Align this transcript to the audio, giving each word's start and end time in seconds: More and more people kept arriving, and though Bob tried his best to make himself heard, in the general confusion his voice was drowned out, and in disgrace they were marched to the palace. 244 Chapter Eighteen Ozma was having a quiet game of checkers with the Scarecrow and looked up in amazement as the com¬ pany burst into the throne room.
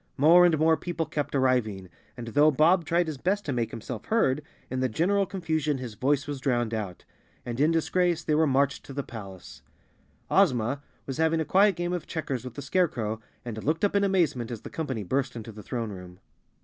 More 0.17 0.47
and 0.47 0.57
more 0.57 0.77
people 0.77 1.05
kept 1.05 1.35
arriving, 1.35 1.87
and 2.17 2.29
though 2.29 2.49
Bob 2.49 2.85
tried 2.85 3.05
his 3.05 3.19
best 3.19 3.45
to 3.45 3.53
make 3.53 3.69
himself 3.69 4.05
heard, 4.05 4.41
in 4.67 4.79
the 4.79 4.89
general 4.89 5.27
confusion 5.27 5.77
his 5.77 5.93
voice 5.93 6.25
was 6.25 6.41
drowned 6.41 6.73
out, 6.73 7.05
and 7.45 7.59
in 7.59 7.69
disgrace 7.69 8.23
they 8.23 8.33
were 8.33 8.47
marched 8.47 8.83
to 8.85 8.93
the 8.93 9.03
palace. 9.03 9.61
244 10.29 10.37
Chapter 10.39 10.39
Eighteen 10.39 10.43
Ozma 10.43 10.83
was 11.05 11.17
having 11.17 11.39
a 11.39 11.45
quiet 11.47 11.75
game 11.75 11.93
of 11.93 12.07
checkers 12.07 12.43
with 12.43 12.55
the 12.55 12.63
Scarecrow 12.63 13.21
and 13.45 13.63
looked 13.63 13.85
up 13.85 13.95
in 13.95 14.03
amazement 14.03 14.49
as 14.49 14.61
the 14.61 14.71
com¬ 14.71 14.87
pany 14.87 15.07
burst 15.07 15.35
into 15.35 15.51
the 15.51 15.61
throne 15.61 15.91
room. 15.91 16.19